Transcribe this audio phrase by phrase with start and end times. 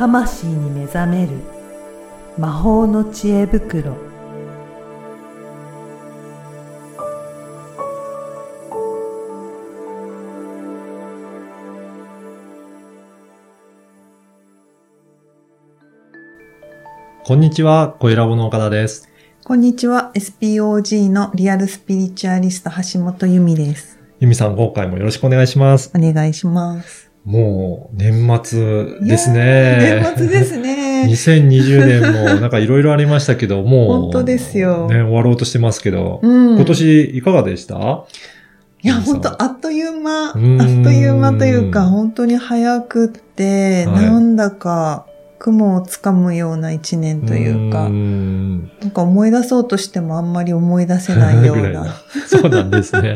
[0.00, 1.32] 魂に目覚める
[2.38, 3.98] 魔法の知恵袋
[17.22, 19.06] こんにちは、小ラボの岡田です。
[19.44, 20.12] こんにちは。
[20.14, 23.98] SPOG のリアルスピリチュアリスト橋本由美です。
[24.18, 25.92] ゆみさん、今回もよろしくお願いします。
[25.94, 27.09] お願いします。
[27.24, 30.02] もう、年末ですね。
[30.02, 31.04] 年末ですね。
[31.10, 36.56] 2020年もなんかいろいろありましたけど、 もう、本当ですよね、終わろうとしてますけど、うん。
[36.56, 38.04] 今年いかがでした？
[38.82, 40.46] いや、本当あっという間、あっとん
[40.94, 45.04] いう間というか、本当に早くって、はいなんだか
[45.40, 51.94] 雲をつかむような一年というか、ーんなんか思い出そうとしてもあんまり思い出せないようぐらいな。
[52.28, 53.14] そうなんですね。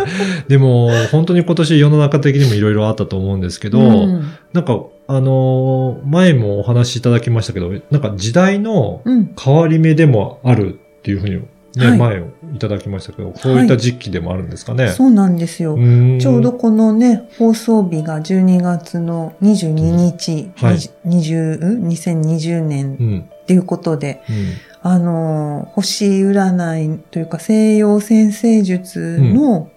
[0.49, 9.35] でも、本当に今年世の中的にもいろいろあったと思うんですけど、うんなんか、あのー前もお話しいただきましたけど、なんか時代のうん。
[9.39, 11.35] 変わり目でもあるっていうふうに、
[11.77, 14.89] ね、はい前をいただきましたけど、そういった時期でもあるんですかね。
[14.89, 15.77] そうなんですよ。
[15.77, 23.29] ちょうどこのね、放送日が12月の22日、はい20ん？2020年うん。
[23.43, 24.37] っていうことで、うん。
[24.83, 29.69] あのー、星占いというか西洋先生術の、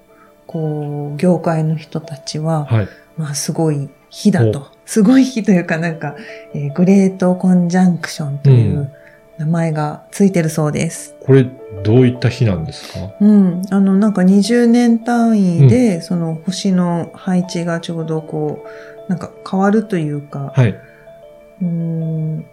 [0.46, 2.88] こう、業界の人たちは、はい。
[3.18, 4.68] まあすごい日だと。
[4.86, 6.16] すごい日というかなんか、
[6.54, 8.92] えーグレートコンジャンクションといううん
[9.38, 11.16] 名前がついてるそうです。
[11.20, 11.46] これ、
[11.84, 13.12] どういった日なんですか？
[13.22, 13.62] うん。
[13.70, 20.70] あの、なんか20年単位で、その星の配置がちょうどこう、なんか変わるというか、はい。
[20.70, 22.46] うーん、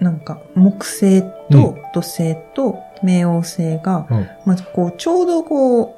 [0.00, 5.94] なんか木星うんと土星と冥王星が、うんまずこう、ちょうどこう、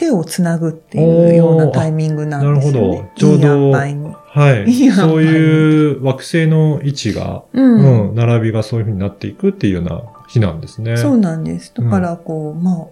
[0.00, 2.80] 手をつなぐっていうようなタイミングなんですよね。
[2.80, 3.70] なるほどちょうど。
[3.70, 4.72] はい。
[4.92, 8.08] そういう惑星の位置が、うん。
[8.08, 10.96] うん、並びがそういうふうになっていくっていうような日なんですね。
[10.96, 11.74] そうなんです。
[11.76, 12.86] だから、こう、まあ、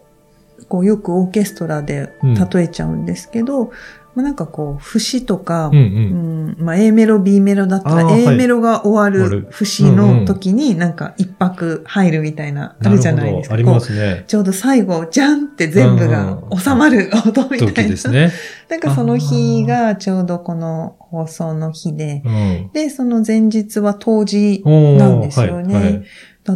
[0.69, 2.13] こう、よくオーケストラで
[2.53, 3.71] 例えちゃうんですけど、
[4.19, 5.79] まあ、なんかこう、節とか、うんう。
[5.79, 13.55] うんん、まあ、A メロ、B メロだったら、A メロが終わるる節の時になんか一拍入るみたいな、あるじゃないですか。
[13.55, 14.25] ありますね。
[14.27, 17.91] ちょうど最後、じゃんって全部が収まる音みた時いな。
[17.91, 18.33] ですね。
[18.69, 22.71] なんかその日がちょうどこの放送の日で、うん。
[22.73, 26.03] で、その前日は当時、なんですよねはいはい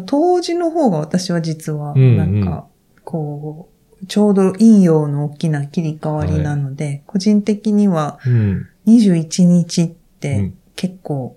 [0.07, 2.67] 当時の方が私は実は、うんなんか、
[3.05, 3.72] こう、
[4.09, 8.69] ちょうど陰陽の大きな切り替わりなので、個人的にはうん。
[8.87, 11.37] 21日っうてん結構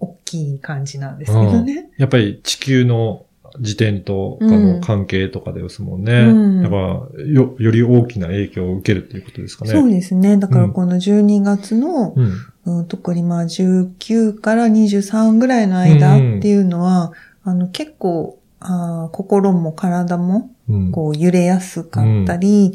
[0.00, 1.90] 大きい感じなんですけどね。
[1.96, 3.26] やっぱり地球の
[3.60, 6.12] 時点とかの関係とかですもんね。
[6.12, 9.70] うんだからよ、より大きな影響を受けるっていうことですかね。
[9.70, 10.36] そうですね。
[10.36, 12.32] だからうんこの12月の、うん。
[12.66, 17.12] うん、特にまあ19から23ぐらいの間っていうのは、
[17.44, 20.53] あの結構あー心も体もうん。
[20.92, 22.72] こう揺れやすかったり、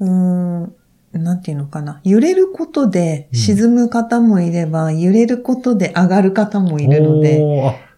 [0.00, 0.74] うーん、
[1.12, 2.00] なんていうのかな。
[2.04, 3.38] 揺れることでうん。
[3.38, 7.42] 沈む方もいれば、揺れることで上がる方もいるので、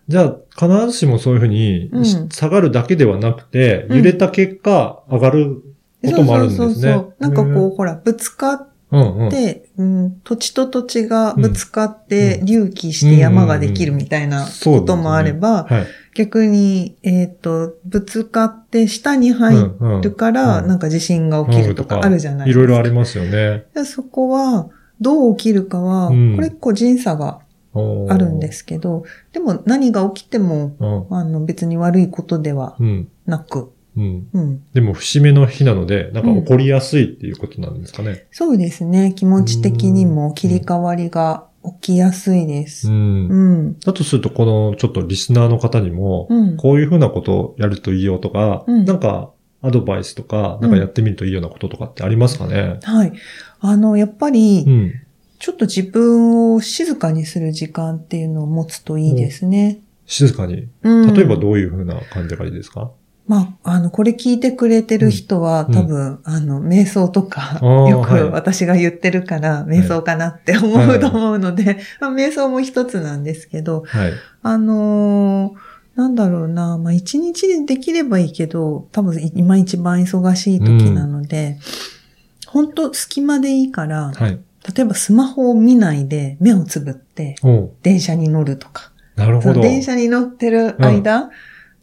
[0.09, 2.29] じゃあ、必ずしもそういうふうに、うん。
[2.31, 3.97] 下がるだけではなくて、うん。
[3.99, 5.63] 揺れた結果、上がる
[6.05, 6.67] こともあるんですね。
[6.67, 7.15] そうそうそうそう。
[7.19, 9.31] なんかこう、ほら、ぶつかっうん、うんうん。
[9.31, 12.47] て、うん、土地と土地がぶつかって、うん。
[12.47, 15.87] 隆起して山ができるみたいなこともあれば、はい。
[16.17, 19.55] 逆に、えっ、と、ぶつかって下に入
[20.03, 22.61] るから、うんなんか地震が起きるとかあるじゃないいですか。
[22.61, 23.67] ろいろありますよね。
[23.75, 27.41] でそこは、どう起きるかは、うんこれ個人差が
[27.75, 28.51] あるんで。
[28.51, 30.75] すけど、でも何が起きても、
[31.11, 31.19] うん。
[31.19, 33.09] あの別に悪いことではうん。
[33.27, 34.29] なく、うん。
[34.33, 34.65] うん。
[34.73, 38.27] でも、節目の日なので、なんか起こりやすいっていうことなんですかね。
[38.31, 39.13] そうですね。
[39.15, 41.45] 気持ち的にも切り替わりが
[41.81, 42.89] 起きやすいです。
[42.89, 43.29] うん。
[43.29, 43.79] うん。
[43.81, 46.57] だとすると、このちょっとリスナーの方にも、うん。
[46.57, 49.31] こういうふうなことをやるといいよとか、うんなんか
[49.63, 53.13] アドバイスとか、なんかやってみるといいようなこととかってありますかね、はい。
[53.61, 54.93] あの、やっぱり、うん、
[55.39, 59.81] ちょっと自分を静かにする時間っていうのを持つといいですね。
[60.07, 60.69] 静かに。
[60.83, 62.91] うん例えばどういうふうな感じがいいですか、
[63.27, 65.75] まあ、あの、これ聞いてくれてる人は、うん。
[65.75, 68.25] 多分、あの、瞑想とか、よくはい。
[68.25, 74.13] 私が言ってるから、瞑想かなって思はいうと思うので、 まあ、瞑想も一つなんですけど、はい。
[74.43, 81.59] あのーなんだろうな、まあ、一日でできればいいけど、多分今一番忙しい時なので、
[82.47, 84.39] 本当隙間でいいから、はい。
[84.77, 87.37] 例えばスマホを見ないで目をつぶって、
[87.83, 89.63] 電車に乗るとか、なるほど。
[89.63, 91.31] 電車に乗ってる間、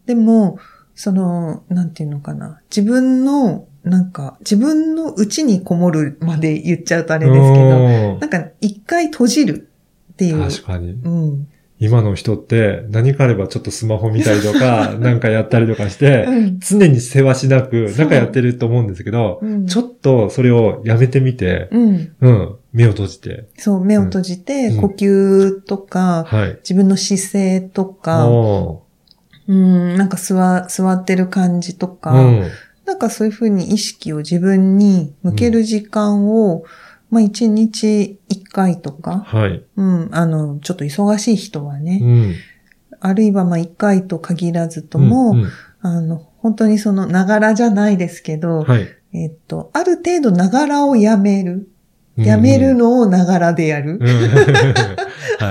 [0.05, 0.59] でも、
[0.95, 2.61] その、なんていうのかな。
[2.69, 9.69] 自分の、なんか、自分の内にこもるまで言っちゃうとあれですけど、どなんか、一回閉じる
[10.13, 10.39] っていう。
[10.39, 10.91] 確かに。
[10.91, 11.47] うん。
[11.79, 22.11] 今の人って何かあればちょっとスマホ見たりとか、 なんかやったりとかして、うん常に世話しなく、なんかやってると思うんですけど、うんちょっとそれをやめてみて、うん。
[22.21, 26.57] うん、目を閉じて、そう、目を閉じて、うん呼吸とか、はい。
[26.61, 28.82] 自分の姿勢とか、お
[29.47, 32.51] うん、なんか座、座ってる感じとーか、うん。
[32.85, 36.63] なんかそういうふうに意識を自分に向ける時間を、
[37.09, 39.63] まあ一日一回とか、はい。
[39.75, 42.35] うん、あの、ちょっと忙しい人はね、うん。
[42.99, 45.49] あるいはまあ一回と限らずとも、うんうん
[45.85, 48.87] あの、本当にその、ながらじゃないですけど、はい。
[49.13, 51.69] えっと、ある程度ながらをやめる。
[52.15, 53.99] やめるのをながらでやる。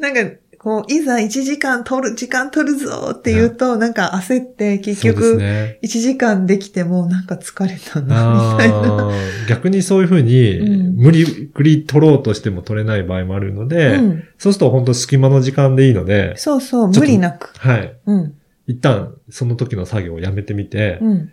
[0.00, 0.20] なんか、
[0.62, 5.80] こう、いざ1時間取る、時間取るぞって言うと、なんか焦って結局、ね。
[5.82, 8.76] 1時間できてもなんか疲れたな、みたいな。
[9.08, 14.24] あー逆にそういうふうに、うん無理くり取ろうとしても取れない場合もあるので、うん。
[14.38, 17.52] そうすると本当隙間の時間でいいので、そうそう、無理なく。
[17.58, 17.96] はい。
[18.06, 18.34] うん。
[18.68, 21.32] 一旦その時の作業をやめてみて、うん。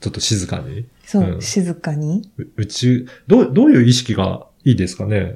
[0.00, 2.30] ちょっと静かに、そう、うん静かに。
[2.38, 5.34] ううち、どう、どういう意識がいいですかね？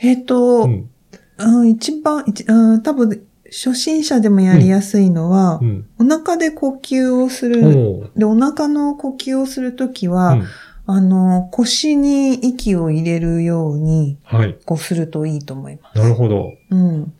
[0.00, 0.90] えっ、と、うん。
[1.38, 5.86] うん、一番、一うん、多分、初心者でもやりやすいのは、うん。
[5.98, 8.10] お腹で呼吸をする。
[8.16, 10.44] で、お腹の呼吸をするときは、うん
[10.86, 14.58] あの、腰に息を入れるように、はい。
[14.66, 15.98] こうするといいと思います。
[15.98, 16.52] なるほど。
[16.70, 17.12] うん。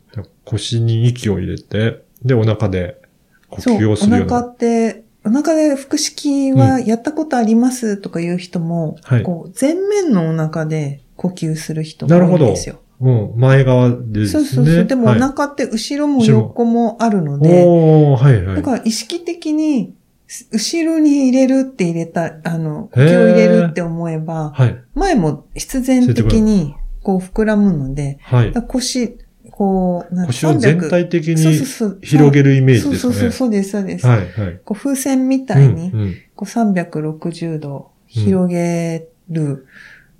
[0.43, 3.01] 腰に息を入れて、で、お腹で
[3.49, 4.35] 呼そう、お吸をするような。
[4.35, 12.79] 腹って、お腹で腹式はやったことありますとかいう人も、はいこう、前面のお腹で呼吸する人も多いんですよ。
[13.05, 13.39] うん。
[13.39, 14.43] 前側でですね。
[14.45, 14.85] そうそうそう。
[14.85, 18.55] でもおはい腹って後ろも横もあるので、おー、はいはい。
[18.57, 19.93] だから意識的に、
[20.27, 24.83] す後ろに入れるって入れた、あの、呼吸を入れるって思えば、はい。
[24.95, 28.53] 前も必然的にこう膨らむので、はい。
[28.67, 29.19] 腰、
[29.51, 33.09] こう、なん腰を全体的にそうそうそう広げるイメージですかね。
[33.09, 34.07] そうそうそう、そうです、そうです。
[34.07, 34.59] はい、はい。
[34.65, 35.91] こう風船みたいに、
[36.35, 39.67] こう360度広げる。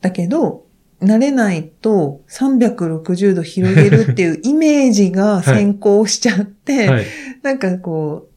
[0.02, 0.66] だけど、
[1.02, 7.06] 慣れないと360度広げるっていうイメージが先行しちゃって、はい。
[7.44, 8.36] なんかこう、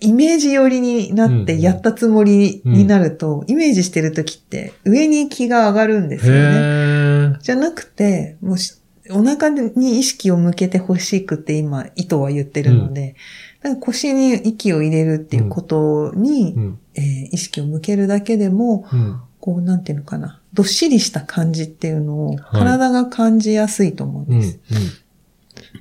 [0.00, 7.38] イメージ寄りになってうんやったつもりになると、イメージしてるときって上に気が上がるんですよね。
[7.40, 8.74] じゃなくて、もし、
[9.10, 13.16] お腹に意識を向けてほしくって今、意図は言ってるので、
[13.62, 16.78] だから腰に息を入れるっていうことに、うん。
[16.94, 19.20] えー意識を向けるだけでも、うん。
[19.44, 22.38] こう、なんていうのかな、どっしりした感じっていうのをはい。
[22.60, 24.40] 体が感じやすいと思うんうん。
[24.40, 24.58] です。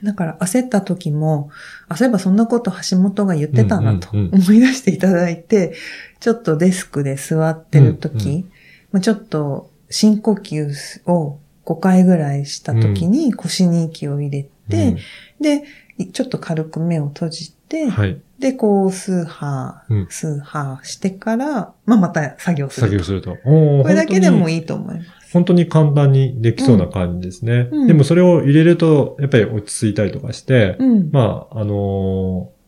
[0.04, 1.50] だから焦った時も、
[1.88, 4.42] あ、そういえばそんなこと橋本が言ってたなとうんうんうん。
[4.42, 5.76] 思い出していただいて、
[6.20, 8.46] ちょっとデスクで座ってる時、うんう
[8.92, 14.98] まあ、ちょっと深呼吸を5回ぐらいした時に腰に息を入れて、
[15.40, 15.64] で、
[16.12, 18.20] ちょっと軽く目を閉じて、うんはい。
[18.40, 22.88] で、こう、数波うん、数波してから、まあ、また作業する。
[22.88, 23.36] 作業すると。
[23.44, 24.56] これだけでもい。
[24.56, 25.10] いいと思います。
[25.34, 27.70] 本当に簡単にできそうな感じですね。
[27.72, 31.10] うんでもそれを入れると、やっぱり落ち着いたりとかして、うん。
[31.12, 32.64] まあ、あのー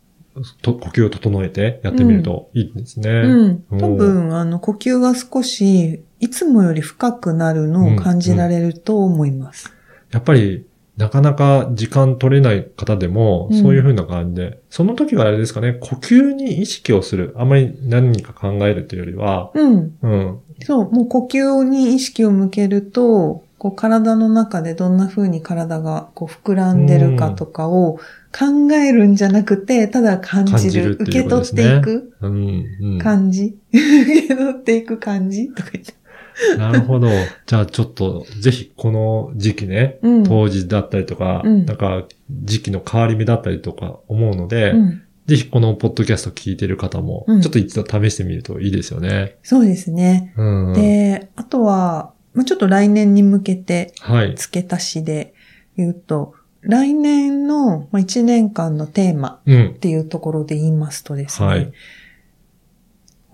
[0.62, 3.10] と呼吸を整えてやってみるといいですね。
[3.10, 3.80] うん。
[3.80, 9.72] 多分、あの、呼吸が少し、いつもより深くなるのを感じられると思います。
[10.12, 10.65] やっぱり、
[10.98, 17.34] なかなか時間取れない方でも、うんそういう風な感じで、その時はあれですかね、呼吸に意識をする。
[17.38, 19.98] あまり何か考えるというよりは、うん。
[20.02, 20.40] うん。
[20.62, 28.00] そう、もう呼吸に意識を向けると、こう体の中でどんな風に体がこう膨らんでるかとかを
[28.38, 30.60] 考えるんじゃなくて、ただ感じる。
[30.60, 32.66] 感じるって受け取っていくうん。
[32.82, 33.00] うん。
[33.00, 35.94] 感じ、 受け取っていく感じとか言って。
[36.58, 37.10] なるほど。
[37.46, 40.24] じゃあちょっと、ぜひこの時期ね、うん。
[40.24, 42.06] 当時だったりとか、うんなんか
[42.44, 45.01] 時期の変わり目だったりとか思うので、うん。
[45.27, 49.36] ぜひこのポッドキャスト聞いてる方も、うんちょっと一度試してみるといいですよね。
[49.44, 50.34] そうですね。
[50.38, 50.74] うん。
[50.74, 54.36] で、あとは、まあ、ちょっと来年に向けてはい。
[54.36, 55.34] 付け足しで
[55.77, 59.74] 言うと、来年の1年間のテーマうんっ。
[59.74, 61.72] ていうところで言いますとですね、はい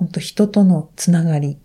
[0.01, 1.59] 本当人とのつながり、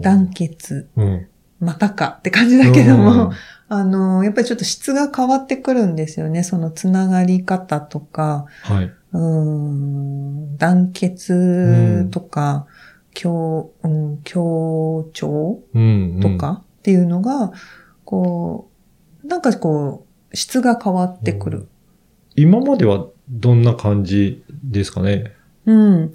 [0.00, 1.26] 団結、うん。
[1.58, 3.32] またかって感じだけども、うん
[3.66, 6.44] あの、やっぱりちょっと質が変わってくるんですよね。
[6.44, 8.84] そのつながり方とか、はい。
[8.84, 12.66] うーん、団結とか、
[13.12, 16.20] 協、うん、協調うん。
[16.20, 17.50] とかっていうのが、
[18.04, 18.70] こ
[19.24, 21.66] う、なんかこう、質が変わってくる。
[22.36, 25.32] 今まではどんな感じですかね？
[25.66, 26.12] うん。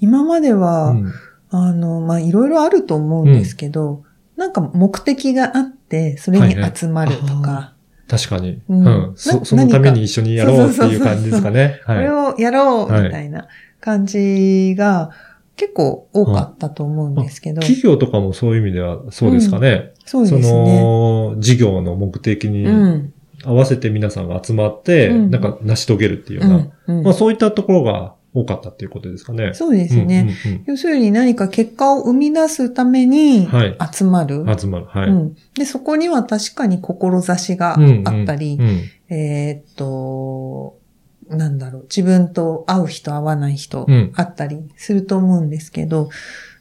[0.00, 1.12] 今までは、うん
[1.50, 4.04] あの、まあ、いろいろあると思うんですけど、
[4.36, 7.74] なんか目的があって、それに集まるとはいはいか、
[8.06, 8.60] 確かに。
[8.68, 9.12] ううんん。
[9.16, 11.80] そなそのために一緒にやろうってそうそうそうそういう感じですかね。
[11.86, 12.34] これはい。
[12.34, 13.48] をやろうはいみたいな
[13.80, 15.10] 感じが
[15.56, 17.60] 結構多かったと思うんですけど。
[17.60, 19.94] 企業とかもそういう意味ではそうですかね。
[20.04, 20.80] そうですね。
[20.82, 23.12] の、事業の目的にうん。
[23.44, 29.52] 合わせて皆さんが集まって、うんなんか成し遂げるっていうよううな、んうんまあそういったところが多かったっていうことですかね。
[29.54, 30.36] そうですね。
[30.44, 34.40] うんうん要するに何か結果を生み出すためにはい集まる。
[34.40, 34.86] うん集まる。
[34.86, 35.08] はい。
[35.08, 40.78] うん、で、そこには確かに志がうんあったり、うんえーっと、
[41.28, 46.10] なんだろう、自分と会う人会わない人うんあったりすると思うんですけど、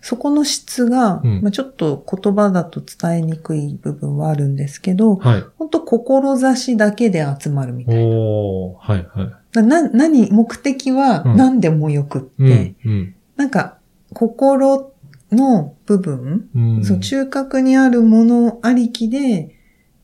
[0.02, 5.44] そこの質が、うんまあ、ちょっと言葉だと伝えにくい部分はあるんですけど、はい。
[5.58, 8.02] 本当志だけで集まるみたいな。
[8.02, 9.47] はい、はい。
[9.62, 11.36] な何、目的はうん。
[11.36, 13.16] 何でもよくって、うん、うん。
[13.36, 13.78] なんか、
[14.14, 14.94] 心
[15.32, 16.84] の部分、うん。
[16.86, 19.56] そう、中核にあるものありきで、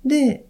[0.06, 0.46] で、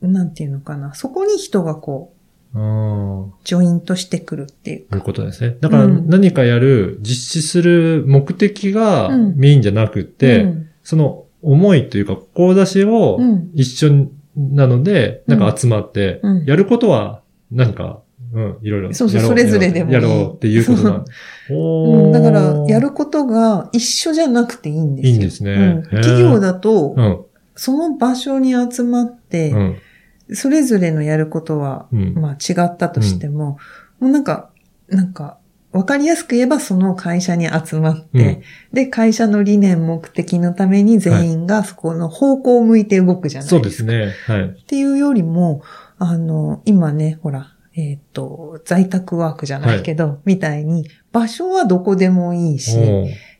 [0.00, 0.94] なんていうのかな。
[0.94, 2.18] そこに人がこう、
[2.58, 5.56] うんジョイントしてくるっていうということですね。
[5.60, 6.08] だからうん。
[6.08, 9.36] 何かやる、実施する目的がうん。
[9.36, 10.68] メインじゃなくて、うん。
[10.82, 13.50] その思いというか、志をうん。
[13.54, 15.52] 一緒なので、うんなん。
[15.52, 16.44] か集まって、うん。
[16.46, 18.00] やることは、なんか、
[18.32, 18.94] うん、いろいろ。
[18.94, 21.04] そうそうそれぞれでもいいやろうっていうことが。
[21.50, 25.12] うん、だから、やるることが一緒じゃなくていいんですよ。
[25.12, 32.14] いいんですねうん企業だと、うん、その場所に集まって、うん、それぞれのやることは、うん。
[32.14, 33.58] まあ違ったとしても、
[34.00, 34.50] もうなんか、
[34.88, 35.38] なんか、
[35.70, 38.42] わかりやすく言えばその会社に集まって、うん
[38.72, 43.56] で、会社の理念目的のために全員がそこの方向を向いて動くじゃないですか。
[43.56, 44.14] そうですね。
[44.26, 44.48] はい。
[44.48, 45.62] っていうよりも、
[45.98, 52.76] あの、今ね、ほら、えっ、と、在宅ワークじゃないけど、みたいに、場所はどこでもいいし、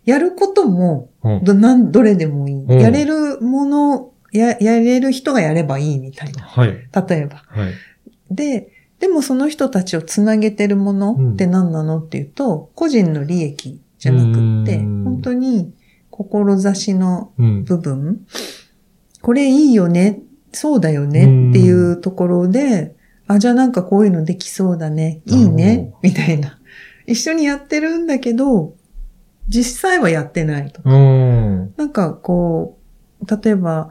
[0.04, 2.54] やることもうんど、なん、どれでもいい。
[2.64, 6.42] うんやれるもの、や、やれる人がやればいいみたいな。
[6.44, 6.68] はい。
[6.68, 7.42] 例えば。
[7.48, 7.72] はい。
[8.30, 15.74] で、でもその人たちをつなげてるものって何なのっていうと、個人の利益じゃなくって、うん本当に
[16.10, 17.64] 志のうん。
[17.64, 18.24] 部分、
[19.20, 20.20] これいいよね、
[20.52, 22.94] そうだよねっていうところで、
[23.28, 25.90] あ、じゃあなんかこういうのできそうだね、いいね。
[25.92, 26.58] ほ、みたいな。
[27.06, 28.74] 一緒にやってるんだけど、
[29.48, 30.82] 実際はやってないと。
[30.84, 31.74] うん。
[31.76, 32.78] なんかこ
[33.20, 33.90] う、例えば、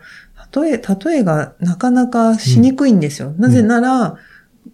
[0.55, 3.33] 例え、例えがなかなかしにくいんですよ。
[3.37, 4.17] なぜなら、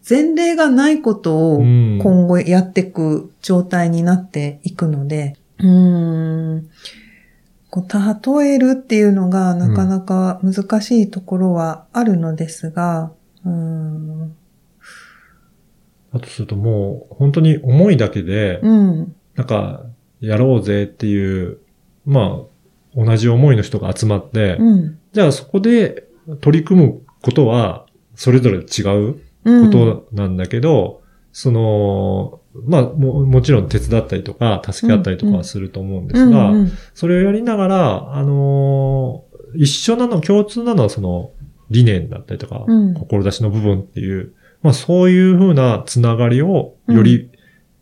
[0.07, 1.99] 前例がないことをうん。
[2.01, 6.69] 今後やっていく状態になっていくので、うーん、
[7.69, 13.11] こう例えるっていうのがなかなか難しいところはあるのですが、
[13.45, 14.35] うーん、
[16.13, 19.85] あとするともう、本当に思いだけで、うん、なんか、
[20.21, 21.57] やろうぜっていう、
[22.05, 22.39] ま
[22.95, 26.07] あ、同じ思いの人が集まって、うん、じゃあそこで
[26.41, 29.71] 取り組むことは、それぞれ違ううん。
[29.71, 31.01] ことなんだけど、
[31.31, 36.71] その、まあも、もちろん手伝ったりとか、助け合ったりとかはすると思うんですが、うんうん。
[36.93, 41.31] それをやりながら、あのー一緒なの、共通なのはその
[41.69, 42.93] 理念だったりとか、うん。
[42.95, 47.29] 志の部分っていう、まあそういうふうなつながりをより、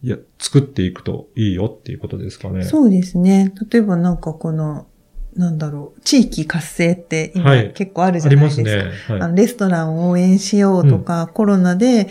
[0.04, 2.64] いや作っていくといいよっていうことですかね。
[2.64, 3.54] そうですね。
[3.72, 4.88] 例えばなんかこの、
[5.36, 8.62] なんだろう、地域活性って今はい結構あるじあゃないですか。
[8.64, 8.92] りますね。
[9.16, 9.22] はい。
[9.22, 12.10] あのレストランを応援しようとか、コロナで、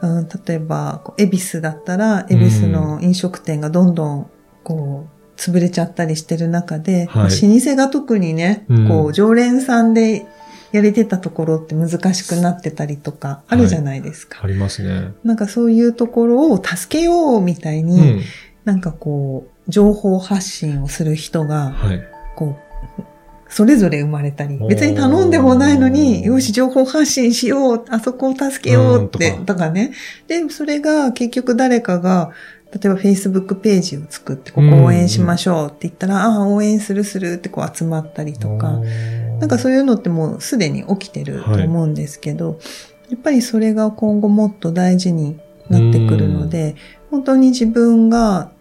[0.00, 4.30] うん、例えば、恵比寿だったら、恵比寿の飲食店がどんどん、
[4.64, 10.26] こう、潰れちゃったりしてる中で、はい老舗が特にね、うんこう、常連さんで
[10.72, 14.40] やれてたところって難しくなってたりとか、あるじゃないですか。
[14.42, 15.12] ありますね。
[15.22, 18.20] なんかそういうところを助けようみたいうに、ん。
[18.64, 22.02] なんかこう、情報発信をする人が、はい。
[22.36, 22.56] こ
[22.98, 23.02] う、
[23.48, 29.92] それぞれ生まれたり別に頼んでもないのに、よし、情報発信しよう、あそこを助けようって、うんとかね。
[30.26, 32.30] で、それが結局誰かが、
[32.72, 38.80] 例えば Facebook ページを作って、ここ応援しましょうって言ったら、ああ、応援するするってこう集まったりとか、
[39.42, 42.60] なんかそういうのってもうすでに起きてると思うんですけど、
[43.10, 45.36] やっぱりそれが今後もっと大事に
[45.68, 46.76] なってくるので、
[47.10, 48.52] 本当に自分が、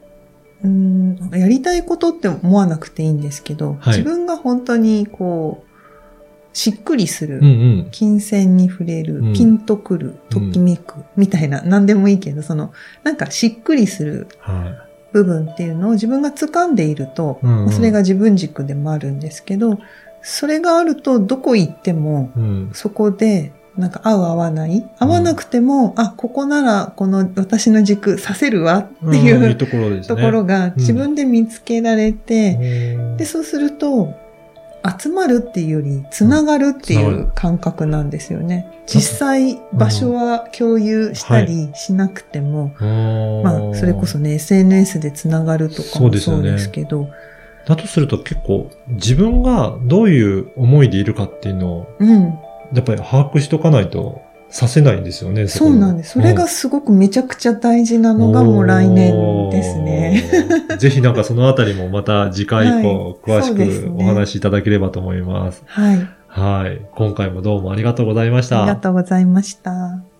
[0.63, 3.97] うん、やりたいことって思わなくていいんですけど、はい。
[3.99, 7.47] 自分が本当にこう、しっくりする、うんう
[7.83, 7.87] ん。
[7.91, 9.33] 金銭に触れる、うん。
[9.33, 12.73] ピンとくる、ときめく、みたいな、何でもいいけど、その、
[13.03, 17.65] なんかしっくりするは部分っていうのを自分が掴んでいると、うんうん。
[17.65, 19.77] まあそれが自分軸でもあるんですけど、
[20.21, 22.31] それがあるとどこ行っても。
[22.73, 24.85] そこでなんか合う合わない。
[24.99, 33.17] 合わなくても、あ、ここならこの私の軸させるわっていうところが自分で見つけられて、うん。
[33.17, 34.13] で、そうすると、
[34.99, 38.67] 集まるっていうより、つながるっていう感覚なんですよね。
[38.87, 42.73] 実際、場所は共有したりしなくても、
[43.43, 47.09] まあ、それこそね、SNS でつながるとかもそうですけど、
[47.65, 52.39] だとすると結構自分がどういう思いでいるかっていうのを、うん。
[52.73, 55.43] やっぱり把握しとかないとさせないんですよね。
[55.43, 56.13] こそうなんです。
[56.13, 60.23] それがすごくめちゃくちゃ大事なのがもう来年ですね。
[60.77, 65.63] ぜひなんかそのあたりもまた次回以降はい詳しくお話しいただければと思います。
[65.65, 66.07] はい。
[66.27, 66.81] はい。
[66.95, 68.63] 今回もどうもありがとうございました。
[68.63, 70.10] ありがとうございました。